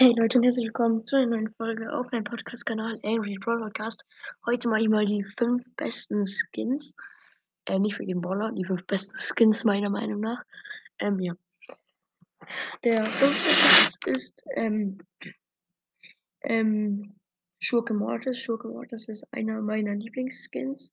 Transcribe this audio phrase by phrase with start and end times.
[0.00, 4.06] Hey Leute und herzlich willkommen zu einer neuen Folge auf meinem Podcast-Kanal Angry Brawl Podcast.
[4.46, 6.94] Heute mache ich mal die fünf besten Skins.
[7.64, 10.44] Äh, nicht für jeden Baller, die fünf besten Skins meiner Meinung nach.
[11.00, 11.34] Ähm, ja.
[12.84, 14.98] Der fünfte Platz ist, ähm,
[16.42, 17.16] ähm,
[17.58, 18.38] Schurke Mortis.
[18.38, 20.92] Schurke Mortis ist einer meiner Lieblingsskins.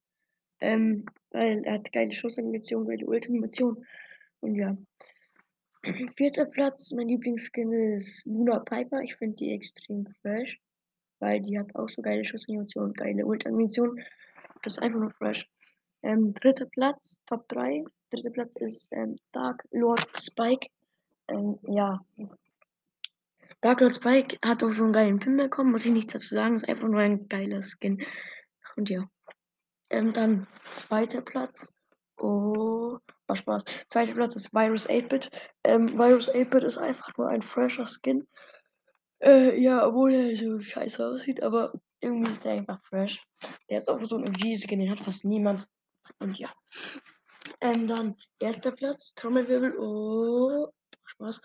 [0.62, 3.86] Ähm, weil er hat geile Schussanimation, geile Ultimation.
[4.40, 4.76] Und ja.
[6.15, 9.02] Vierter Platz, mein Lieblingsskin ist Luna Piper.
[9.02, 10.59] Ich finde die extrem fresh,
[11.20, 14.02] weil die hat auch so geile Schussanimation, geile Ultanimation.
[14.63, 15.48] Das ist einfach nur fresh.
[16.02, 17.84] Ähm, dritter Platz, Top 3.
[18.09, 20.67] Dritter Platz ist ähm, Dark Lord Spike.
[21.27, 22.04] Ähm, ja.
[23.62, 26.55] Dark Lord Spike hat auch so einen geilen Pin bekommen, muss ich nichts dazu sagen.
[26.55, 28.04] Ist einfach nur ein geiler Skin.
[28.76, 29.07] Und ja.
[29.91, 31.76] Ähm, dann zweiter Platz.
[32.17, 32.98] Oh,
[33.48, 33.63] war Spaß.
[33.89, 35.30] Zweiter Platz ist Virus 8-Bit.
[35.63, 38.27] Ähm, Virus 8-Bit ist einfach nur ein fresher Skin.
[39.21, 43.23] Äh, ja, obwohl er so scheiße aussieht, aber irgendwie ist der einfach fresh.
[43.70, 45.68] Der ist auch so ein OG-Skin, den hat fast niemand.
[46.20, 46.54] Und ja.
[47.62, 49.77] Ähm, dann erster Platz, Trommelwirbel.
[49.77, 50.70] Oh,
[51.05, 51.41] Spaß.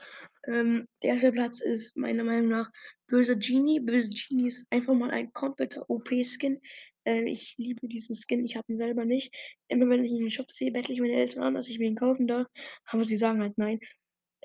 [0.48, 2.70] Ähm, der erste Platz ist meiner Meinung nach
[3.06, 3.80] Böser Genie.
[3.80, 6.60] Böser Genie ist einfach mal ein kompletter OP-Skin.
[7.04, 9.34] Äh, ich liebe diesen Skin, ich habe ihn selber nicht.
[9.68, 11.86] Immer wenn ich ihn den Shop sehe, bettle ich meine Eltern an, dass ich mir
[11.86, 12.46] ihn kaufen darf.
[12.86, 13.80] Aber sie sagen halt nein.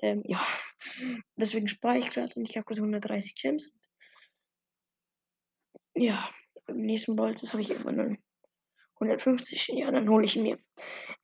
[0.02, 0.44] Ähm, ja.
[1.36, 3.72] Deswegen spare ich gerade und ich habe gerade 130 Gems.
[5.94, 6.28] Ja,
[6.68, 8.18] im nächsten Bolz habe ich irgendwann
[8.96, 9.68] 150.
[9.68, 10.58] Ja, dann hole ich ihn mir.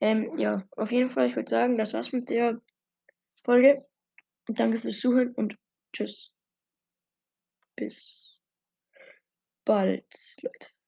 [0.00, 2.60] Ähm, ja, auf jeden Fall, ich würde sagen, das war's mit der
[3.44, 3.86] Folge.
[4.46, 5.56] Danke fürs Zuhören und
[5.92, 6.32] tschüss.
[7.76, 8.42] Bis
[9.64, 10.04] bald,
[10.42, 10.81] Leute.